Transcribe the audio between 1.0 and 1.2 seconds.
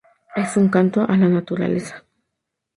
a